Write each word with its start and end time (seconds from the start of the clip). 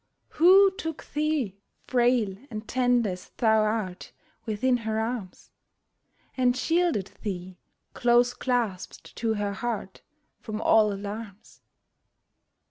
Who 0.29 0.75
took 0.79 1.05
thee, 1.13 1.57
frail 1.85 2.35
and 2.49 2.67
tender 2.67 3.11
as 3.11 3.29
thou 3.37 3.59
art, 3.61 4.13
Within 4.47 4.77
her 4.77 4.99
arms? 4.99 5.51
And 6.35 6.57
shielded 6.57 7.11
thee, 7.21 7.59
close 7.93 8.33
clasped 8.33 9.15
to 9.17 9.35
her 9.35 9.53
heart. 9.53 10.01
From 10.39 10.59
all 10.59 10.91
alarms 10.91 11.61